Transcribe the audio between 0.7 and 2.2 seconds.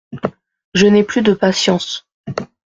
Je n’ai plus de patience.